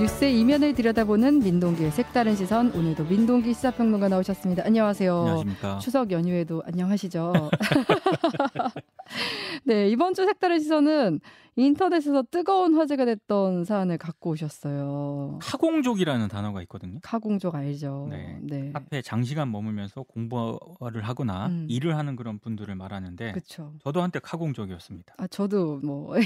뉴스의 0.00 0.40
이면을 0.40 0.72
들여다보는 0.72 1.40
민동기의 1.40 1.90
색다른 1.90 2.34
시선. 2.34 2.72
오늘도 2.72 3.04
민동기 3.04 3.52
시사평론가 3.52 4.08
나오셨습니다. 4.08 4.64
안녕하세요. 4.64 5.14
안녕하십니까. 5.14 5.78
추석 5.78 6.10
연휴에도 6.10 6.62
안녕하시죠. 6.64 7.50
네, 9.64 9.90
이번 9.90 10.14
주 10.14 10.24
색다른 10.24 10.58
시선은 10.58 11.20
인터넷에서 11.56 12.22
뜨거운 12.30 12.76
화제가 12.76 13.04
됐던 13.04 13.66
사안을 13.66 13.98
갖고 13.98 14.30
오셨어요. 14.30 15.38
카공족이라는 15.42 16.28
단어가 16.28 16.62
있거든요. 16.62 16.98
카공족 17.02 17.54
알죠. 17.54 18.06
네. 18.08 18.38
네. 18.40 18.70
앞에 18.72 19.02
장시간 19.02 19.52
머물면서 19.52 20.04
공부를 20.04 21.02
하거나 21.02 21.48
음. 21.48 21.66
일을 21.68 21.98
하는 21.98 22.16
그런 22.16 22.38
분들을 22.38 22.74
말하는데 22.74 23.32
그렇죠. 23.32 23.74
저도 23.84 24.00
한때 24.00 24.18
카공족이었습니다. 24.18 25.16
아, 25.18 25.26
저도 25.26 25.80
뭐 25.84 26.16
네. 26.16 26.24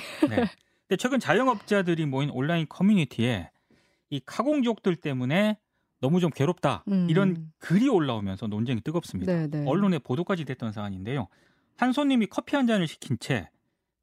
근데 0.87 0.97
최근 0.97 1.19
자영업자들이 1.19 2.07
모인 2.07 2.31
온라인 2.31 2.67
커뮤니티에 2.69 3.51
이 4.15 4.21
카공족들 4.25 4.97
때문에 4.97 5.59
너무 6.01 6.21
좀 6.21 6.31
괴롭다 6.31 6.85
음. 6.89 7.09
이런 7.11 7.51
글이 7.59 7.89
올라오면서 7.89 8.47
논쟁이 8.47 8.81
뜨겁습니다. 8.81 9.33
네, 9.33 9.47
네. 9.49 9.65
언론에 9.67 9.99
보도까지 9.99 10.45
됐던 10.45 10.73
사안인데요. 10.73 11.29
한 11.77 11.93
손님이 11.93 12.27
커피 12.27 12.57
한 12.57 12.67
잔을 12.67 12.87
시킨 12.87 13.19
채 13.19 13.49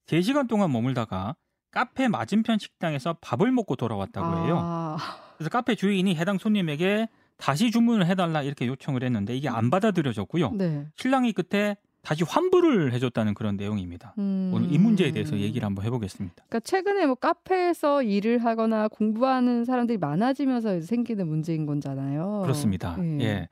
3시간 0.07 0.49
동안 0.49 0.71
머물다가 0.71 1.35
카페 1.71 2.09
맞은편 2.09 2.59
식당에서 2.59 3.17
밥을 3.21 3.51
먹고 3.51 3.77
돌아왔다고 3.77 4.45
해요. 4.45 4.57
아, 4.59 4.97
그래서 5.37 5.49
카페 5.49 5.75
주인이 5.75 6.13
해당 6.15 6.37
손님에게 6.37 7.07
다시 7.37 7.71
주문을 7.71 8.05
해달라 8.05 8.43
이렇게 8.43 8.67
요청을 8.67 9.03
했는데 9.03 9.35
이게 9.35 9.47
안 9.47 9.69
받아들여졌고요. 9.69 10.51
네. 10.51 10.85
신랑이 10.97 11.31
끝에 11.31 11.77
다시 12.01 12.23
환불을 12.23 12.93
해줬다는 12.93 13.33
그런 13.33 13.57
내용입니다. 13.57 14.15
음. 14.17 14.51
오늘 14.53 14.71
이 14.71 14.77
문제에 14.77 15.11
대해서 15.11 15.37
얘기를 15.37 15.65
한번 15.65 15.85
해보겠습니다. 15.85 16.35
그러니까 16.35 16.59
최근에 16.61 17.05
뭐 17.05 17.15
카페에서 17.15 18.03
일을 18.03 18.43
하거나 18.43 18.87
공부하는 18.87 19.65
사람들이 19.65 19.97
많아지면서 19.99 20.81
생기는 20.81 21.27
문제인 21.27 21.65
거잖아요. 21.65 22.41
그렇습니다. 22.43 22.97
예. 22.99 23.23
예. 23.23 23.49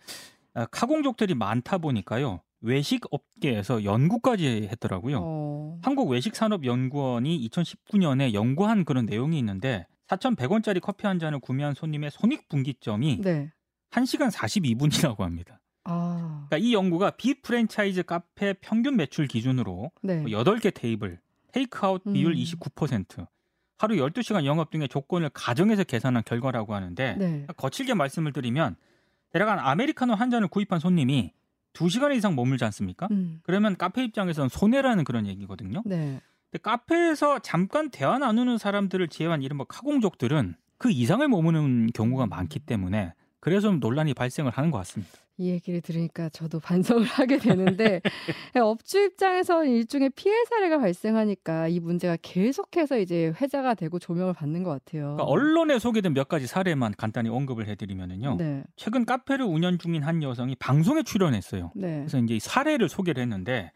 아, 0.55 0.65
카공족들이 0.65 1.35
많다 1.35 1.77
보니까요. 1.77 2.41
외식 2.61 3.05
업계에서 3.11 3.83
연구까지 3.83 4.67
했더라고요. 4.71 5.19
어. 5.21 5.79
한국 5.81 6.09
외식산업연구원이 6.09 7.47
2019년에 7.49 8.33
연구한 8.33 8.83
그런 8.83 9.05
내용이 9.05 9.37
있는데 9.39 9.85
4,100원짜리 10.07 10.81
커피 10.81 11.05
한 11.07 11.19
잔을 11.19 11.39
구매한 11.39 11.73
손님의 11.73 12.11
손익 12.11 12.49
분기점이 12.49 13.21
네. 13.21 13.51
1시간 13.91 14.31
42분이라고 14.31 15.19
합니다. 15.19 15.58
아. 15.89 16.45
그러니까 16.47 16.57
이 16.57 16.73
연구가 16.73 17.11
비프랜차이즈 17.11 18.03
카페 18.03 18.53
평균 18.53 18.95
매출 18.95 19.27
기준으로 19.27 19.91
네. 20.01 20.23
8개 20.23 20.73
테이블, 20.73 21.19
테이크아웃 21.51 22.03
비율 22.03 22.33
음. 22.33 22.37
29%, 22.37 23.27
하루 23.77 23.95
12시간 23.95 24.45
영업 24.45 24.69
등의 24.69 24.87
조건을 24.87 25.29
가정해서 25.33 25.83
계산한 25.83 26.23
결과라고 26.25 26.75
하는데 26.75 27.15
네. 27.17 27.47
거칠게 27.57 27.93
말씀을 27.95 28.33
드리면 28.33 28.75
대략 29.31 29.49
한 29.49 29.59
아메리카노 29.59 30.13
한 30.13 30.29
잔을 30.29 30.47
구입한 30.47 30.79
손님이 30.79 31.33
2시간 31.73 32.15
이상 32.15 32.35
머물지 32.35 32.65
않습니까? 32.65 33.07
음. 33.11 33.39
그러면 33.43 33.77
카페 33.77 34.03
입장에서는 34.03 34.49
손해라는 34.49 35.03
그런 35.03 35.27
얘기거든요. 35.27 35.81
네. 35.85 36.19
근데 36.51 36.61
카페에서 36.61 37.39
잠깐 37.39 37.89
대화 37.89 38.17
나누는 38.17 38.57
사람들을 38.57 39.07
제외한 39.07 39.41
이른바 39.43 39.63
카공족들은 39.65 40.55
그 40.77 40.89
이상을 40.91 41.27
머무는 41.27 41.89
경우가 41.93 42.25
많기 42.25 42.59
때문에 42.59 43.13
그래서 43.39 43.69
좀 43.69 43.79
논란이 43.79 44.13
발생을 44.13 44.51
하는 44.51 44.71
것 44.71 44.79
같습니다. 44.79 45.13
이 45.39 45.49
얘기를 45.49 45.79
들으니까 45.81 46.29
저도 46.29 46.59
반성을 46.61 47.03
하게 47.05 47.37
되는데 47.37 48.01
업주 48.61 48.99
입장에서 48.99 49.63
일종의 49.63 50.11
피해 50.11 50.35
사례가 50.45 50.79
발생하니까 50.79 51.69
이 51.69 51.79
문제가 51.79 52.17
계속해서 52.21 52.99
이제 52.99 53.33
회자가 53.41 53.73
되고 53.73 53.97
조명을 53.97 54.33
받는 54.33 54.63
것 54.63 54.71
같아요. 54.71 55.15
그러니까 55.15 55.23
언론에 55.23 55.79
소개된 55.79 56.13
몇 56.13 56.27
가지 56.27 56.45
사례만 56.45 56.93
간단히 56.97 57.29
언급을 57.29 57.67
해드리면은요. 57.67 58.35
네. 58.37 58.63
최근 58.75 59.05
카페를 59.05 59.45
운영 59.45 59.77
중인 59.77 60.03
한 60.03 60.21
여성이 60.21 60.55
방송에 60.55 61.03
출연했어요. 61.03 61.71
네. 61.75 61.99
그래서 61.99 62.19
이제 62.19 62.35
이 62.35 62.39
사례를 62.39 62.89
소개를 62.89 63.23
했는데 63.23 63.71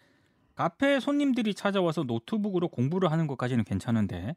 카페 0.55 0.99
손님들이 0.99 1.53
찾아와서 1.53 2.03
노트북으로 2.03 2.67
공부를 2.67 3.11
하는 3.11 3.25
것까지는 3.25 3.63
괜찮은데 3.63 4.35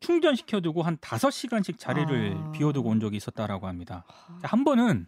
충전시켜두고 0.00 0.82
한 0.82 0.98
5시간씩 0.98 1.78
자리를 1.78 2.34
아. 2.36 2.50
비워두고 2.52 2.90
온 2.90 3.00
적이 3.00 3.16
있었다라고 3.16 3.66
합니다. 3.66 4.04
한 4.42 4.62
번은 4.62 5.06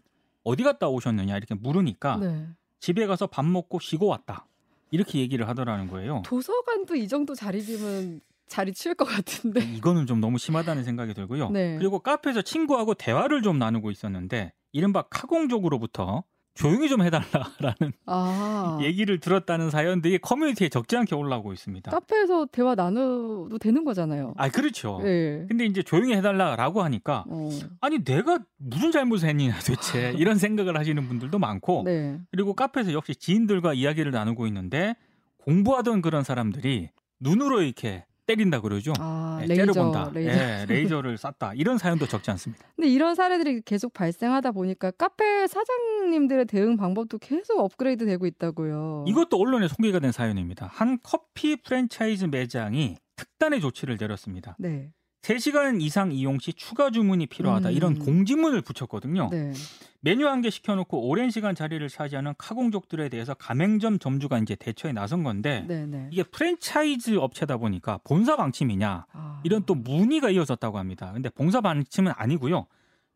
어디 0.48 0.62
갔다 0.62 0.88
오셨느냐 0.88 1.36
이렇게 1.36 1.54
물으니까 1.54 2.16
네. 2.16 2.48
집에 2.80 3.06
가서 3.06 3.26
밥 3.26 3.44
먹고 3.44 3.80
쉬고 3.80 4.06
왔다. 4.06 4.46
이렇게 4.90 5.18
얘기를 5.18 5.46
하더라는 5.46 5.88
거예요. 5.88 6.22
도서관도 6.24 6.96
이 6.96 7.06
정도 7.06 7.34
자리 7.34 7.62
비면 7.62 8.22
자리 8.46 8.72
치울 8.72 8.94
것 8.94 9.04
같은데. 9.04 9.60
이거는 9.60 10.06
좀 10.06 10.20
너무 10.20 10.38
심하다는 10.38 10.84
생각이 10.84 11.12
들고요. 11.12 11.50
네. 11.50 11.76
그리고 11.76 11.98
카페에서 11.98 12.40
친구하고 12.40 12.94
대화를 12.94 13.42
좀 13.42 13.58
나누고 13.58 13.90
있었는데 13.90 14.54
이른바 14.72 15.02
카공족으로부터 15.02 16.24
조용히 16.58 16.88
좀 16.88 17.02
해달라라는 17.02 17.92
아. 18.06 18.78
얘기를 18.82 19.20
들었다는 19.20 19.70
사연들이 19.70 20.18
커뮤니티에 20.18 20.68
적지 20.68 20.96
않게 20.96 21.14
올라오고 21.14 21.52
있습니다. 21.52 21.88
카페에서 21.92 22.46
대화 22.50 22.74
나눠도 22.74 23.58
되는 23.58 23.84
거잖아요. 23.84 24.34
아 24.36 24.48
그렇죠. 24.48 25.00
네. 25.04 25.46
근데 25.48 25.64
이제 25.66 25.84
조용히 25.84 26.14
해달라라고 26.16 26.82
하니까 26.82 27.24
어. 27.28 27.48
아니 27.80 28.02
내가 28.02 28.40
무슨 28.56 28.90
잘못을 28.90 29.28
했냐 29.28 29.56
도대체 29.60 30.12
이런 30.18 30.36
생각을 30.36 30.76
하시는 30.76 31.06
분들도 31.06 31.38
많고 31.38 31.82
네. 31.84 32.18
그리고 32.32 32.54
카페에서 32.54 32.92
역시 32.92 33.14
지인들과 33.14 33.74
이야기를 33.74 34.10
나누고 34.10 34.48
있는데 34.48 34.96
공부하던 35.38 36.02
그런 36.02 36.24
사람들이 36.24 36.90
눈으로 37.20 37.62
이렇게 37.62 38.04
때린다 38.28 38.60
그러죠. 38.60 38.92
아, 38.98 39.38
예, 39.42 39.46
레이저, 39.46 39.72
째려본다. 39.72 40.10
레이저. 40.12 40.32
예, 40.32 40.66
레이저를 40.68 41.16
쐈다. 41.16 41.54
이런 41.54 41.78
사연도 41.78 42.06
적지 42.06 42.30
않습니다. 42.32 42.62
근데 42.76 42.88
이런 42.88 43.14
사례들이 43.14 43.62
계속 43.62 43.94
발생하다 43.94 44.52
보니까 44.52 44.90
카페 44.92 45.46
사장님들의 45.46 46.44
대응 46.44 46.76
방법도 46.76 47.18
계속 47.18 47.58
업그레이드 47.58 48.04
되고 48.04 48.26
있다고요. 48.26 49.06
이것도 49.08 49.38
언론에 49.38 49.66
소개가 49.66 49.98
된 49.98 50.12
사연입니다. 50.12 50.66
한 50.70 50.98
커피 51.02 51.56
프랜차이즈 51.56 52.26
매장이 52.26 52.98
특단의 53.16 53.60
조치를 53.62 53.96
내렸습니다. 53.98 54.54
네. 54.58 54.90
3시간 55.28 55.82
이상 55.82 56.10
이용 56.12 56.38
시 56.38 56.54
추가 56.54 56.90
주문이 56.90 57.26
필요하다. 57.26 57.68
음. 57.68 57.74
이런 57.74 57.98
공지문을 57.98 58.62
붙였거든요. 58.62 59.28
네. 59.30 59.52
메뉴 60.00 60.26
한 60.26 60.40
개 60.40 60.48
시켜놓고 60.48 61.06
오랜 61.08 61.28
시간 61.28 61.54
자리를 61.54 61.86
차지하는 61.88 62.32
카공족들에 62.38 63.08
대해서 63.10 63.34
가맹점 63.34 63.98
점주가 63.98 64.38
이제 64.38 64.54
대처에 64.54 64.92
나선 64.92 65.24
건데 65.24 65.64
네, 65.68 65.84
네. 65.84 66.08
이게 66.10 66.22
프랜차이즈 66.22 67.16
업체다 67.16 67.58
보니까 67.58 67.98
본사 68.04 68.36
방침이냐 68.36 69.06
아. 69.12 69.40
이런 69.44 69.64
또 69.64 69.74
문의가 69.74 70.30
이어졌다고 70.30 70.78
합니다. 70.78 71.12
근데 71.12 71.28
본사 71.28 71.60
방침은 71.60 72.12
아니고요. 72.16 72.66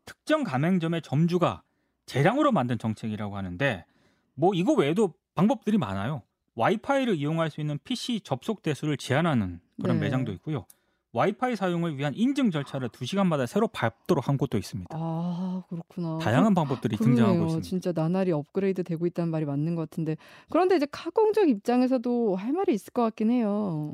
특정 0.05 0.45
가맹점의 0.45 1.01
점주가 1.03 1.63
재량으로 2.05 2.53
만든 2.53 2.79
정책이라고 2.79 3.37
하는데 3.39 3.87
뭐 4.35 4.53
이거 4.55 4.75
외에도 4.75 5.15
방법들이 5.35 5.79
많아요. 5.79 6.23
와이파이를 6.57 7.15
이용할 7.17 7.51
수 7.51 7.63
있는 7.63 7.79
PC 7.85 8.21
접속 8.23 8.61
대수를 8.61 8.99
제한하는 8.99 9.61
그런 9.81 9.97
네. 9.99 10.07
매장도 10.07 10.33
있고요. 10.33 10.67
와이파이 11.13 11.57
사용을 11.57 11.99
위한 11.99 12.15
인증 12.15 12.51
절차를 12.51 12.89
2시간마다 12.89 13.47
새로 13.47 13.69
밟도록 13.69 14.29
한 14.29 14.39
곳도 14.39 14.57
있습니다. 14.57 14.97
아, 14.99 15.63
그렇구나. 15.69 16.19
다양한 16.19 16.55
방법들이 16.55 16.97
그러네요. 16.97 17.17
등장하고 17.17 17.47
있습니다. 17.47 17.69
진짜 17.69 17.93
나날이 17.93 18.33
업그레이드 18.33 18.83
되고 18.83 19.07
있다는 19.07 19.31
말이 19.31 19.45
맞는 19.45 19.75
것 19.75 19.91
같은데 19.91 20.17
그런데 20.49 20.77
이제 20.77 20.87
카공적 20.91 21.49
입장에서도 21.51 22.37
할 22.37 22.53
말이 22.53 22.73
있을 22.73 22.93
것 22.93 23.03
같긴 23.03 23.31
해요. 23.31 23.93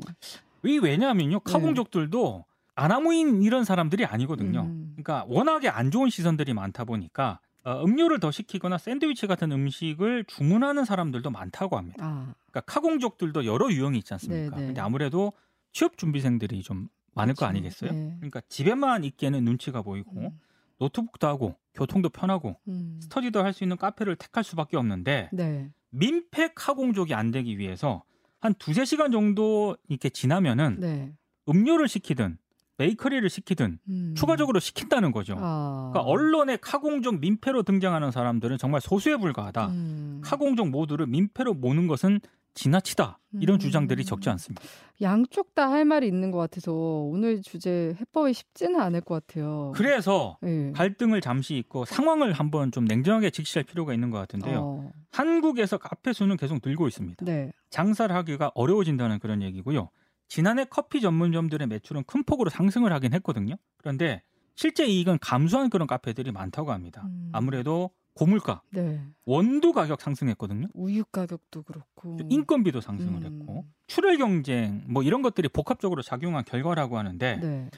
이 0.63 0.79
왜냐하면요. 0.79 1.39
네. 1.39 1.51
카공족들도 1.51 2.45
아나무인 2.75 3.43
이런 3.43 3.65
사람들이 3.65 4.05
아니거든요. 4.05 4.61
음. 4.61 4.93
그러니까 4.95 5.25
워낙에 5.27 5.67
안 5.67 5.91
좋은 5.91 6.09
시선들이 6.09 6.53
많다 6.53 6.85
보니까 6.85 7.39
어, 7.65 7.83
음료를 7.83 8.21
더 8.21 8.31
시키거나 8.31 8.77
샌드위치 8.77 9.27
같은 9.27 9.51
음식을 9.51 10.23
주문하는 10.25 10.85
사람들도 10.85 11.29
많다고 11.29 11.77
합니다. 11.77 11.97
아, 12.05 12.33
그러니까 12.49 12.61
카공족들도 12.61 13.45
여러 13.45 13.69
유형이 13.69 13.97
있지 13.97 14.13
않습니까? 14.13 14.55
네, 14.55 14.61
네. 14.61 14.67
근데 14.67 14.79
아무래도 14.79 15.33
취업 15.73 15.97
준비생들이 15.97 16.63
좀 16.63 16.87
많을 17.13 17.33
거 17.33 17.39
그렇죠. 17.39 17.49
아니겠어요? 17.49 17.91
네. 17.91 18.15
그러니까 18.17 18.41
집에만 18.49 19.03
있기에는 19.03 19.43
눈치가 19.43 19.81
보이고 19.81 20.11
음. 20.17 20.39
노트북도 20.79 21.27
하고 21.27 21.55
교통도 21.73 22.09
편하고 22.09 22.55
음. 22.67 22.99
스터디도 23.01 23.43
할 23.43 23.53
수 23.53 23.63
있는 23.63 23.77
카페를 23.77 24.15
택할 24.15 24.43
수밖에 24.43 24.77
없는데 24.77 25.29
네. 25.33 25.69
민폐 25.89 26.51
카공족이 26.55 27.13
안 27.13 27.31
되기 27.31 27.57
위해서 27.57 28.03
한 28.39 28.53
두세 28.53 28.85
시간 28.85 29.11
정도 29.11 29.75
이렇게 29.89 30.09
지나면은 30.09 30.77
네. 30.79 31.13
음료를 31.49 31.87
시키든 31.87 32.37
베이커리를 32.77 33.29
시키든 33.29 33.79
음. 33.89 34.13
추가적으로 34.15 34.61
시킨다는 34.61 35.11
거죠. 35.11 35.35
아. 35.37 35.89
그러니까 35.91 36.09
언론에 36.09 36.55
카공족 36.55 37.19
민폐로 37.19 37.63
등장하는 37.63 38.11
사람들은 38.11 38.57
정말 38.57 38.79
소수에 38.79 39.17
불과하다. 39.17 39.67
음. 39.67 40.21
카공족 40.23 40.69
모두를 40.69 41.05
민폐로 41.07 41.53
모는 41.53 41.87
것은 41.87 42.21
지나치다. 42.53 43.19
이런 43.39 43.55
음. 43.55 43.59
주장들이 43.59 44.03
적지 44.05 44.29
않습니다. 44.29 44.61
양쪽 45.01 45.53
다 45.55 45.69
할 45.69 45.85
말이 45.85 46.07
있는 46.07 46.31
것 46.31 46.39
같아서 46.39 46.71
오늘 46.73 47.41
주제 47.41 47.95
해법이 47.99 48.33
쉽지는 48.33 48.79
않을 48.79 49.01
것 49.01 49.25
같아요. 49.25 49.71
그래서 49.75 50.37
네. 50.41 50.71
갈등을 50.73 51.21
잠시 51.21 51.55
잊고 51.57 51.85
상황을 51.85 52.33
한번 52.33 52.71
좀 52.71 52.85
냉정하게 52.85 53.29
직시할 53.29 53.63
필요가 53.65 53.93
있는 53.93 54.09
것 54.09 54.17
같은데요. 54.17 54.59
어. 54.59 54.91
한국에서 55.11 55.77
카페 55.77 56.11
수는 56.11 56.37
계속 56.37 56.59
늘고 56.65 56.87
있습니다. 56.87 57.23
네. 57.23 57.51
장사를 57.69 58.13
하기가 58.15 58.51
어려워진다는 58.55 59.19
그런 59.19 59.41
얘기고요. 59.43 59.89
지난해 60.27 60.65
커피 60.65 61.01
전문점들의 61.01 61.67
매출은 61.67 62.03
큰 62.05 62.23
폭으로 62.23 62.49
상승을 62.49 62.91
하긴 62.93 63.13
했거든요. 63.13 63.55
그런데 63.77 64.21
실제 64.55 64.85
이익은 64.85 65.19
감소한 65.21 65.69
그런 65.69 65.87
카페들이 65.87 66.31
많다고 66.31 66.71
합니다. 66.71 67.03
음. 67.05 67.29
아무래도 67.31 67.91
고물가, 68.19 68.61
네. 68.71 69.01
원두 69.25 69.71
가격 69.71 70.01
상승했거든요. 70.01 70.67
우유 70.73 71.05
가격도 71.05 71.63
그렇고 71.63 72.17
인건비도 72.29 72.81
상승을 72.81 73.23
음. 73.23 73.39
했고 73.39 73.65
출혈 73.87 74.17
경쟁 74.17 74.83
뭐 74.87 75.03
이런 75.03 75.21
것들이 75.21 75.47
복합적으로 75.47 76.01
작용한 76.01 76.43
결과라고 76.43 76.97
하는데 76.97 77.37
네. 77.37 77.69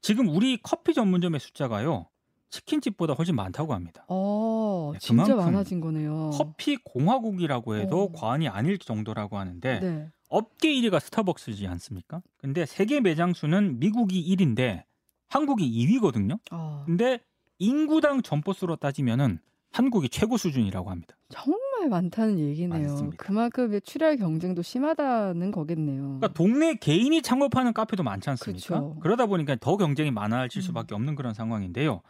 지금 0.00 0.30
우리 0.30 0.58
커피 0.62 0.94
전문점의 0.94 1.40
숫자가요 1.40 2.06
치킨집보다 2.48 3.12
훨씬 3.12 3.36
많다고 3.36 3.74
합니다. 3.74 4.06
어, 4.08 4.92
네, 4.94 4.98
진짜 4.98 5.36
많아진 5.36 5.80
거네요. 5.80 6.30
커피 6.32 6.76
공화국이라고 6.76 7.76
해도 7.76 8.04
어. 8.04 8.12
과언이 8.12 8.48
아닐 8.48 8.78
정도라고 8.78 9.36
하는데 9.36 9.80
네. 9.80 10.08
업계 10.30 10.72
1위가 10.72 11.00
스타벅스지 11.00 11.66
않습니까? 11.66 12.22
근데 12.38 12.64
세계 12.64 13.00
매장 13.00 13.34
수는 13.34 13.78
미국이 13.78 14.34
1위인데 14.34 14.84
한국이 15.28 15.70
2위거든요. 15.70 16.38
아, 16.50 16.82
근데 16.86 17.20
인구당 17.58 18.22
점포수로 18.22 18.76
따지면은 18.76 19.38
한국이 19.72 20.08
최고 20.10 20.36
수준이라고 20.36 20.90
합니다. 20.90 21.16
정말 21.30 21.88
많다는 21.88 22.38
얘기네요. 22.38 22.88
많습니다. 22.88 23.16
그만큼 23.24 23.80
출혈 23.82 24.18
경쟁도 24.18 24.62
심하다는 24.62 25.50
거겠네요. 25.50 26.02
그러니까 26.02 26.28
동네 26.28 26.74
개인이 26.74 27.20
창업하는 27.22 27.72
카페도 27.72 28.02
많지 28.02 28.28
않습니까? 28.30 28.60
그쵸. 28.60 28.96
그러다 29.00 29.26
보니까 29.26 29.56
더 29.56 29.76
경쟁이 29.76 30.10
많아질 30.10 30.60
음. 30.60 30.62
수밖에 30.62 30.94
없는 30.94 31.14
그런 31.14 31.32
상황인데요. 31.32 32.02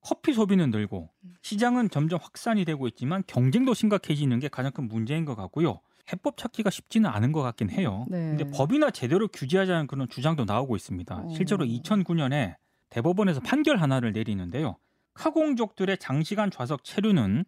커피 0.00 0.32
소비는 0.32 0.70
늘고 0.70 1.10
음. 1.24 1.34
시장은 1.42 1.90
점점 1.90 2.20
확산이 2.22 2.64
되고 2.64 2.86
있지만 2.88 3.24
경쟁도 3.26 3.74
심각해지는 3.74 4.38
게 4.38 4.48
가장 4.48 4.70
큰 4.72 4.86
문제인 4.88 5.24
것 5.24 5.34
같고요. 5.34 5.80
해법 6.12 6.36
찾기가 6.36 6.70
쉽지는 6.70 7.10
않은 7.10 7.32
것 7.32 7.42
같긴 7.42 7.70
해요. 7.70 8.06
네. 8.08 8.36
근데 8.36 8.50
법이나 8.50 8.90
제대로 8.90 9.28
규제하자는 9.28 9.86
그런 9.88 10.08
주장도 10.08 10.44
나오고 10.44 10.76
있습니다. 10.76 11.14
어. 11.16 11.28
실제로 11.34 11.64
2009년에 11.64 12.56
대법원에서 12.90 13.40
판결 13.40 13.78
하나를 13.78 14.12
내리는데요. 14.12 14.76
카공족들의 15.14 15.98
장시간 15.98 16.50
좌석 16.50 16.84
체류는 16.84 17.44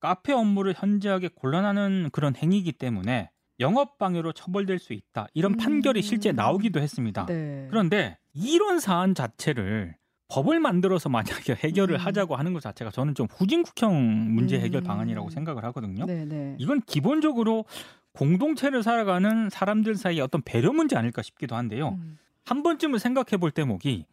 카페 0.00 0.32
업무를 0.32 0.74
현저하게 0.76 1.28
곤란하는 1.34 2.10
그런 2.12 2.36
행위이기 2.36 2.72
때문에 2.72 3.30
영업 3.60 3.98
방해로 3.98 4.32
처벌될 4.32 4.78
수 4.78 4.92
있다. 4.92 5.28
이런 5.32 5.52
음. 5.52 5.56
판결이 5.56 6.02
실제 6.02 6.32
나오기도 6.32 6.80
했습니다. 6.80 7.26
네. 7.26 7.66
그런데 7.70 8.18
이런 8.34 8.80
사안 8.80 9.14
자체를 9.14 9.96
법을 10.28 10.60
만들어서 10.60 11.08
만약에 11.08 11.54
해결을 11.54 11.96
음. 11.96 12.00
하자고 12.00 12.36
하는 12.36 12.52
것 12.52 12.60
자체가 12.60 12.90
저는 12.90 13.14
좀 13.14 13.26
후진국형 13.30 14.34
문제 14.34 14.58
해결 14.58 14.82
음. 14.82 14.84
방안이라고 14.84 15.30
생각을 15.30 15.64
하거든요. 15.64 16.04
네, 16.04 16.24
네. 16.24 16.56
이건 16.58 16.82
기본적으로 16.82 17.64
공동체를 18.12 18.82
살아가는 18.82 19.50
사람들 19.50 19.94
사이의 19.94 20.20
어떤 20.20 20.42
배려 20.42 20.72
문제 20.72 20.96
아닐까 20.96 21.22
싶기도 21.22 21.54
한데요. 21.54 21.96
음. 22.00 22.18
한 22.44 22.62
번쯤은 22.62 22.98
생각해 22.98 23.38
볼 23.38 23.50
대목이 23.50 24.06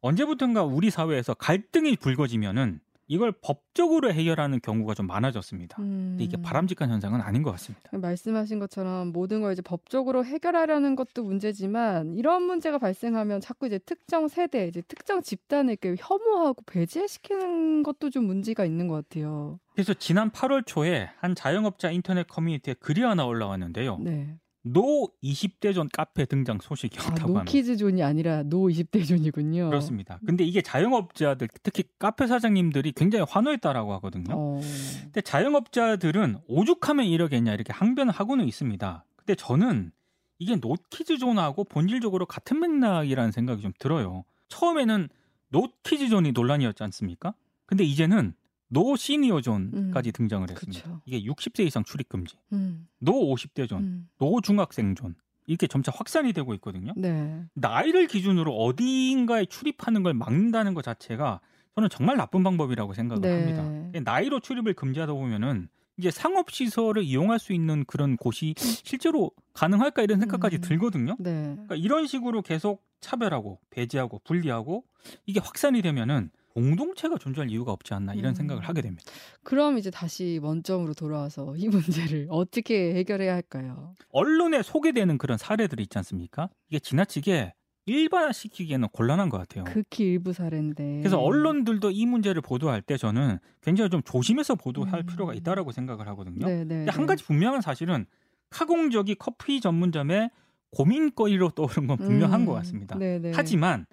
언제부턴가 0.00 0.64
우리 0.64 0.90
사회에서 0.90 1.34
갈등이 1.34 1.96
불거지면은 1.96 2.80
이걸 3.10 3.32
법적으로 3.32 4.12
해결하는 4.12 4.60
경우가 4.60 4.92
좀 4.92 5.06
많아졌습니다. 5.06 5.76
근데 5.76 6.24
이게 6.24 6.36
음. 6.36 6.42
바람직한 6.42 6.90
현상은 6.90 7.22
아닌 7.22 7.42
것 7.42 7.50
같습니다. 7.52 7.96
말씀하신 7.96 8.58
것처럼 8.58 9.12
모든 9.12 9.40
걸 9.40 9.54
이제 9.54 9.62
법적으로 9.62 10.26
해결하려는 10.26 10.94
것도 10.94 11.24
문제지만 11.24 12.14
이런 12.14 12.42
문제가 12.42 12.76
발생하면 12.76 13.40
자꾸 13.40 13.66
이제 13.66 13.78
특정 13.78 14.28
세대, 14.28 14.68
이제 14.68 14.82
특정 14.82 15.22
집단을 15.22 15.78
이렇게 15.82 15.96
혐오하고 15.98 16.62
배제시키는 16.66 17.82
것도 17.82 18.10
좀 18.10 18.24
문제가 18.24 18.66
있는 18.66 18.88
것 18.88 19.08
같아요. 19.08 19.58
그래서 19.72 19.94
지난 19.94 20.30
8월 20.30 20.66
초에 20.66 21.08
한 21.18 21.34
자영업자 21.34 21.90
인터넷 21.90 22.26
커뮤니티에 22.28 22.74
글이 22.74 23.00
하나 23.00 23.24
올라왔는데요. 23.24 23.98
네. 24.00 24.36
no 24.62 25.10
20대 25.22 25.74
존 25.74 25.88
카페 25.92 26.24
등장 26.26 26.56
아, 26.56 26.58
소식이었다고 26.62 27.20
합니다. 27.20 27.38
no 27.40 27.52
kids 27.52 27.76
zone이 27.76 28.02
아니라 28.02 28.42
no 28.42 28.66
20대 28.66 29.06
zone이군요. 29.06 29.70
그렇습니다. 29.70 30.18
근데 30.26 30.44
이게 30.44 30.60
자영업자들 30.62 31.48
특히 31.62 31.84
카페 31.98 32.26
사장님들이 32.26 32.92
굉장히 32.92 33.24
환호했다라고 33.28 33.92
하거든요. 33.94 34.34
어. 34.34 34.60
근데 35.04 35.20
자영업자들은 35.20 36.38
오죽하면 36.48 37.06
이러겠냐 37.06 37.54
이렇게 37.54 37.72
항변을 37.72 38.12
하고는 38.12 38.46
있습니다. 38.46 39.04
근데 39.16 39.34
저는 39.34 39.92
이게 40.38 40.56
no 40.56 40.77
kids 40.77 41.18
zone하고 41.18 41.64
본질적으로 41.64 42.26
같은 42.26 42.60
맥락이라는 42.60 43.32
생각이 43.32 43.62
좀 43.62 43.72
들어요. 43.78 44.24
처음에는 44.48 45.08
no 45.50 45.69
kids 45.69 46.08
zone이 46.08 46.32
논란이었지 46.32 46.82
않습니까? 46.84 47.34
근데 47.66 47.84
이제는 47.84 48.34
no 48.68 48.96
senior 48.96 49.40
zone까지 49.40 50.10
음, 50.10 50.12
등장을 50.12 50.50
했습니다. 50.50 50.82
그쵸. 50.82 51.00
이게 51.04 51.22
60세 51.22 51.66
이상 51.66 51.84
출입 51.84 52.08
금지, 52.08 52.36
음, 52.52 52.86
no 52.98 53.12
50대 53.34 53.68
존, 53.68 53.82
음. 53.82 54.08
no 54.18 54.40
중학생 54.40 54.94
존 54.94 55.14
이렇게 55.46 55.66
점차 55.66 55.90
확산이 55.94 56.32
되고 56.32 56.52
있거든요. 56.54 56.92
네. 56.96 57.42
나이를 57.54 58.06
기준으로 58.06 58.54
어디인가에 58.54 59.46
출입하는 59.46 60.02
걸 60.02 60.12
막는다는 60.12 60.74
것 60.74 60.82
자체가 60.82 61.40
저는 61.74 61.88
정말 61.88 62.16
나쁜 62.16 62.42
방법이라고 62.42 62.92
생각을 62.92 63.22
네. 63.22 63.52
합니다. 63.54 64.00
나이로 64.12 64.40
출입을 64.40 64.74
금지하다 64.74 65.14
보면은 65.14 65.68
이제 65.96 66.10
상업 66.10 66.50
시설을 66.50 67.02
이용할 67.02 67.38
수 67.38 67.52
있는 67.52 67.84
그런 67.86 68.16
곳이 68.16 68.54
실제로 68.58 69.32
가능할까 69.52 70.02
이런 70.02 70.20
생각까지 70.20 70.56
음. 70.56 70.60
들거든요. 70.60 71.16
네. 71.18 71.52
그러니까 71.52 71.74
이런 71.76 72.06
식으로 72.06 72.42
계속 72.42 72.84
차별하고 73.00 73.58
배제하고 73.70 74.20
분리하고 74.24 74.84
이게 75.26 75.40
확산이 75.40 75.82
되면은 75.82 76.30
공동체가 76.54 77.18
존재할 77.18 77.50
이유가 77.50 77.72
없지 77.72 77.94
않나 77.94 78.14
이런 78.14 78.32
음. 78.32 78.34
생각을 78.34 78.62
하게 78.62 78.82
됩니다. 78.82 79.04
그럼 79.42 79.78
이제 79.78 79.90
다시 79.90 80.40
원점으로 80.42 80.94
돌아와서 80.94 81.54
이 81.56 81.68
문제를 81.68 82.26
어떻게 82.30 82.94
해결해야 82.94 83.34
할까요? 83.34 83.94
언론에 84.10 84.62
소개되는 84.62 85.18
그런 85.18 85.38
사례들이 85.38 85.82
있지 85.84 85.98
않습니까? 85.98 86.48
이게 86.68 86.78
지나치게 86.78 87.54
일반화시키기에는 87.86 88.88
곤란한 88.92 89.30
것 89.30 89.38
같아요. 89.38 89.64
극히 89.64 90.04
일부 90.04 90.32
사례인데. 90.32 90.98
그래서 90.98 91.18
언론들도 91.18 91.90
이 91.90 92.06
문제를 92.06 92.42
보도할 92.42 92.82
때 92.82 92.96
저는 92.96 93.38
굉장히 93.62 93.88
좀 93.90 94.02
조심해서 94.02 94.56
보도할 94.56 95.00
음. 95.00 95.06
필요가 95.06 95.32
있다라고 95.32 95.72
생각을 95.72 96.06
하거든요. 96.08 96.46
네, 96.46 96.64
네. 96.64 96.86
한 96.88 97.06
가지 97.06 97.24
분명한 97.24 97.62
사실은 97.62 98.06
카공적이 98.50 99.14
커피 99.14 99.60
전문점의 99.60 100.30
고민거리로 100.70 101.50
떠오른 101.50 101.86
건 101.86 101.96
분명한 101.96 102.44
것 102.44 102.52
같습니다. 102.54 102.98
네, 102.98 103.18
네. 103.18 103.32
하지만 103.34 103.86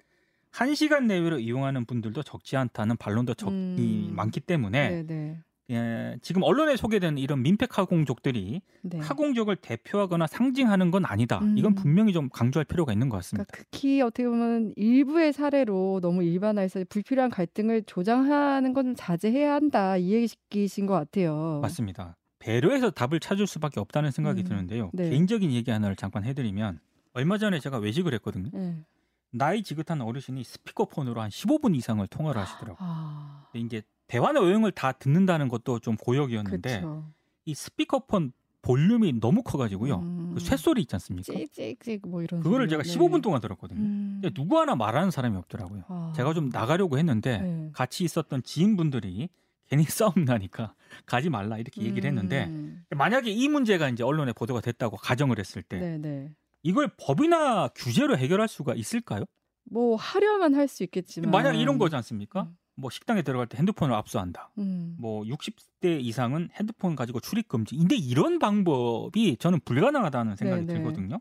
한 0.56 0.74
시간 0.74 1.06
내외로 1.06 1.38
이용하는 1.38 1.84
분들도 1.84 2.22
적지 2.22 2.56
않다는 2.56 2.96
반론도 2.96 3.34
적이 3.34 3.54
음. 3.54 4.12
많기 4.16 4.40
때문에 4.40 4.88
네, 4.88 5.02
네. 5.02 5.38
예, 5.68 6.16
지금 6.22 6.42
언론에 6.44 6.76
소개되는 6.76 7.18
이런 7.18 7.42
민폐 7.42 7.66
카공족들이 7.66 8.62
네. 8.80 8.98
카공족을 8.98 9.56
대표하거나 9.56 10.26
상징하는 10.26 10.90
건 10.90 11.04
아니다. 11.04 11.42
이건 11.56 11.72
음. 11.72 11.74
분명히 11.74 12.14
좀 12.14 12.30
강조할 12.30 12.64
필요가 12.64 12.94
있는 12.94 13.10
것 13.10 13.18
같습니다. 13.18 13.44
그러니까 13.50 13.68
극히 13.70 14.00
어떻게 14.00 14.26
보면 14.26 14.72
일부의 14.76 15.34
사례로 15.34 16.00
너무 16.00 16.22
일반화해서 16.22 16.84
불필요한 16.88 17.30
갈등을 17.30 17.82
조장하는 17.82 18.72
건 18.72 18.94
자제해야 18.94 19.52
한다 19.52 19.98
이 19.98 20.10
얘기신 20.12 20.86
것 20.86 20.94
같아요. 20.94 21.58
맞습니다. 21.60 22.16
배려해서 22.38 22.90
답을 22.90 23.20
찾을 23.20 23.46
수밖에 23.46 23.78
없다는 23.78 24.10
생각이 24.10 24.40
음, 24.40 24.44
드는데요. 24.44 24.90
네. 24.94 25.10
개인적인 25.10 25.52
얘기 25.52 25.70
하나를 25.70 25.96
잠깐 25.96 26.24
해드리면 26.24 26.78
얼마 27.12 27.36
전에 27.36 27.58
제가 27.58 27.76
외식을 27.76 28.14
했거든요. 28.14 28.48
네. 28.54 28.76
나이 29.30 29.62
지긋한 29.62 30.00
어르신이 30.00 30.42
스피커폰으로 30.44 31.20
한 31.20 31.30
15분 31.30 31.76
이상을 31.76 32.06
통화를 32.06 32.40
하시더라고요. 32.40 32.76
아, 32.80 33.46
이제 33.54 33.82
대화 34.06 34.32
내용을 34.32 34.72
다 34.72 34.92
듣는다는 34.92 35.48
것도 35.48 35.80
좀 35.80 35.96
고역이었는데 35.96 36.80
그렇죠. 36.80 37.10
이 37.44 37.54
스피커폰 37.54 38.32
볼륨이 38.62 39.20
너무 39.20 39.42
커가지고요. 39.42 39.96
음. 40.00 40.34
그 40.34 40.40
쇳소리 40.40 40.82
있지 40.82 40.96
않습니까? 40.96 41.32
찍찍찍 41.32 42.08
뭐 42.08 42.22
이런. 42.22 42.42
그거를. 42.42 42.66
제가 42.68 42.82
네. 42.82 42.92
15분 42.92 43.22
동안 43.22 43.40
들었거든요. 43.40 43.80
음. 43.80 44.22
누구 44.34 44.58
하나 44.58 44.74
말하는 44.74 45.12
사람이 45.12 45.36
없더라고요. 45.36 45.84
아. 45.86 46.12
제가 46.16 46.34
좀 46.34 46.48
나가려고 46.48 46.98
했는데 46.98 47.38
네. 47.38 47.70
같이 47.72 48.02
있었던 48.02 48.42
지인분들이 48.42 49.28
괜히 49.68 49.84
싸움 49.86 50.24
나니까 50.24 50.74
가지 51.06 51.30
말라 51.30 51.58
이렇게 51.58 51.82
얘기를 51.82 52.08
했는데 52.08 52.46
음. 52.46 52.84
만약에 52.90 53.30
이 53.30 53.48
문제가 53.48 53.88
이제 53.88 54.02
언론에 54.02 54.32
보도가 54.32 54.60
됐다고 54.60 54.96
가정을 54.96 55.38
했을 55.38 55.62
때 55.62 55.78
네, 55.78 55.98
네. 55.98 56.30
이걸 56.66 56.88
법이나 56.98 57.68
규제로 57.76 58.18
해결할 58.18 58.48
수가 58.48 58.74
있을까요? 58.74 59.24
뭐 59.70 59.94
하려면 59.96 60.54
할 60.54 60.66
수 60.66 60.82
있겠지만. 60.82 61.30
만약 61.30 61.54
이런 61.54 61.78
거지 61.78 61.94
않습니까? 61.96 62.42
음. 62.42 62.56
뭐 62.74 62.90
식당에 62.90 63.22
들어갈 63.22 63.46
때 63.46 63.56
핸드폰을 63.56 63.94
압수한다. 63.94 64.50
음. 64.58 64.96
뭐 64.98 65.22
60대 65.22 66.00
이상은 66.00 66.50
핸드폰 66.54 66.96
가지고 66.96 67.20
출입 67.20 67.48
금지. 67.48 67.76
근데 67.76 67.94
이런 67.96 68.38
방법이 68.40 69.36
저는 69.38 69.60
불가능하다는 69.64 70.36
생각이 70.36 70.66
네네. 70.66 70.78
들거든요. 70.80 71.20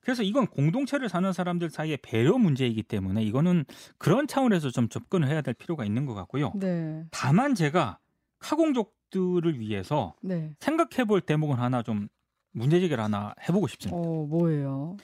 그래서 0.00 0.22
이건 0.22 0.46
공동체를 0.46 1.08
사는 1.08 1.30
사람들 1.32 1.68
사이의 1.70 1.98
배려 2.00 2.38
문제이기 2.38 2.84
때문에 2.84 3.22
이거는 3.24 3.64
그런 3.98 4.26
차원에서 4.26 4.70
좀 4.70 4.88
접근을 4.88 5.28
해야 5.28 5.42
될 5.42 5.52
필요가 5.52 5.84
있는 5.84 6.06
것 6.06 6.14
같고요. 6.14 6.52
네. 6.54 7.04
다만 7.10 7.54
제가 7.54 7.98
카공족들을 8.38 9.58
위해서 9.60 10.14
네. 10.22 10.54
생각해 10.60 11.04
볼 11.06 11.20
대목은 11.20 11.56
하나 11.56 11.82
좀 11.82 12.08
문제 12.52 12.80
제기를 12.80 13.02
하나 13.02 13.34
해보고 13.48 13.68
싶습니다. 13.68 14.00
어, 14.00 14.26
뭐예요? 14.26 14.96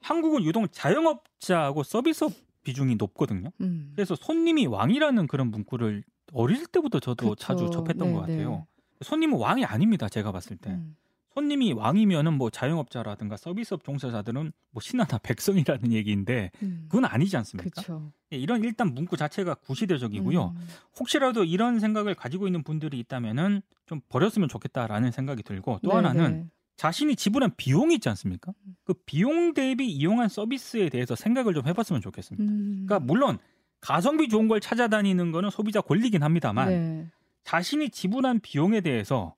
한국은 0.00 0.44
유독 0.44 0.72
자영업자하고 0.72 1.82
서비스업 1.82 2.32
비중이 2.64 2.96
높거든요. 2.96 3.50
음. 3.60 3.92
그래서 3.94 4.14
손님이 4.14 4.66
왕이라는 4.66 5.26
그런 5.26 5.50
문구를 5.50 6.04
어릴 6.32 6.66
때부터 6.66 7.00
저도 7.00 7.30
그쵸. 7.30 7.34
자주 7.34 7.70
접했던 7.70 8.08
네, 8.08 8.14
것 8.14 8.20
같아요. 8.20 8.50
네. 8.50 8.64
손님은 9.02 9.38
왕이 9.38 9.64
아닙니다. 9.64 10.08
제가 10.08 10.32
봤을 10.32 10.56
때. 10.56 10.70
음. 10.70 10.96
손님이 11.34 11.72
왕이면은 11.72 12.34
뭐 12.34 12.50
자영업자라든가 12.50 13.38
서비스업 13.38 13.84
종사자들은 13.84 14.52
뭐 14.70 14.80
신하나 14.80 15.18
백성이라는 15.18 15.92
얘기인데 15.92 16.50
음. 16.62 16.86
그건 16.88 17.06
아니지 17.06 17.36
않습니까? 17.38 17.70
그렇죠. 17.70 18.12
예, 18.32 18.36
이런 18.36 18.62
일단 18.62 18.92
문구 18.92 19.16
자체가 19.16 19.54
구시대적이고요. 19.54 20.54
음. 20.54 20.68
혹시라도 20.98 21.44
이런 21.44 21.80
생각을 21.80 22.14
가지고 22.14 22.46
있는 22.46 22.62
분들이 22.62 22.98
있다면은 22.98 23.62
좀 23.86 24.00
버렸으면 24.10 24.48
좋겠다라는 24.48 25.10
생각이 25.10 25.42
들고 25.42 25.80
또 25.82 25.90
네, 25.90 25.96
하나는 25.96 26.32
네. 26.32 26.46
자신이 26.76 27.16
지불한 27.16 27.52
비용이 27.56 27.94
있지 27.94 28.08
않습니까? 28.08 28.52
음. 28.66 28.74
그 28.84 28.94
비용 29.06 29.54
대비 29.54 29.86
이용한 29.88 30.28
서비스에 30.28 30.88
대해서 30.88 31.14
생각을 31.14 31.54
좀 31.54 31.66
해봤으면 31.66 32.00
좋겠습니다. 32.00 32.44
음. 32.44 32.84
그러니까 32.86 33.00
물론 33.00 33.38
가성비 33.80 34.28
좋은 34.28 34.48
걸 34.48 34.60
찾아다니는 34.60 35.32
거는 35.32 35.50
소비자 35.50 35.80
권리긴 35.80 36.22
합니다만 36.22 36.68
네. 36.68 37.06
자신이 37.44 37.90
지불한 37.90 38.40
비용에 38.40 38.80
대해서 38.80 39.34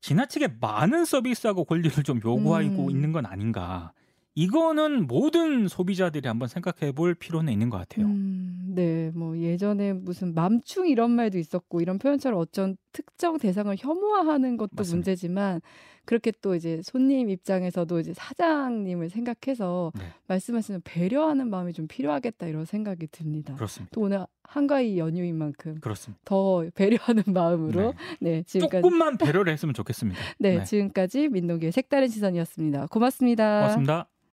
지나치게 0.00 0.56
많은 0.60 1.04
서비스하고 1.04 1.64
권리를 1.64 2.02
좀 2.02 2.20
요구하고 2.24 2.86
음. 2.86 2.90
있는 2.90 3.12
건 3.12 3.26
아닌가. 3.26 3.92
이거는 4.34 5.06
모든 5.06 5.68
소비자들이 5.68 6.26
한번 6.26 6.48
생각해 6.48 6.92
볼 6.92 7.14
필요는 7.14 7.52
있는 7.52 7.68
것 7.68 7.76
같아요. 7.76 8.06
음, 8.06 8.72
네, 8.74 9.10
뭐 9.14 9.36
예전에 9.36 9.92
무슨 9.92 10.32
맘충 10.32 10.88
이런 10.88 11.10
말도 11.10 11.38
있었고 11.38 11.82
이런 11.82 11.98
표현처럼 11.98 12.40
어쩐 12.40 12.76
특정 12.92 13.38
대상을 13.38 13.74
혐오하는 13.78 14.56
것도 14.56 14.70
맞습니다. 14.76 14.96
문제지만 14.96 15.60
그렇게 16.04 16.32
또 16.42 16.54
이제 16.54 16.80
손님 16.82 17.30
입장에서도 17.30 18.00
이제 18.00 18.12
사장님을 18.14 19.08
생각해서 19.08 19.92
네. 19.94 20.04
말씀하시는 20.26 20.80
배려하는 20.84 21.48
마음이 21.48 21.72
좀 21.72 21.86
필요하겠다 21.86 22.46
이런 22.48 22.64
생각이 22.64 23.06
듭니다. 23.08 23.54
그렇습니다. 23.54 23.90
또 23.94 24.00
오늘 24.00 24.26
한가위 24.42 24.98
연휴인 24.98 25.36
만큼 25.36 25.76
그렇습니다. 25.80 26.20
더 26.24 26.64
배려하는 26.74 27.22
마음으로 27.32 27.94
네, 28.20 28.42
지금까지 28.42 28.82
조금만 28.82 29.16
배려를 29.16 29.52
했으면 29.52 29.74
좋겠습니다. 29.74 30.20
네, 30.38 30.64
지금까지 30.64 31.28
민동기의 31.28 31.72
색다른 31.72 32.08
시선이었습니다. 32.08 32.88
고맙습니다. 32.88 33.60
고맙습니다. 33.60 34.08